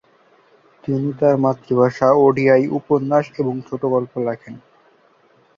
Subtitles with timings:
[0.83, 4.55] তিনি তার মাতৃভাষা ওডিয়ায় উপন্যাস এবং ছোট গল্প লেখেন।